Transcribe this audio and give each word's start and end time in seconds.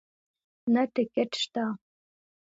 نه 0.73 0.83
ټکټ 0.93 1.31
شته 1.41 1.63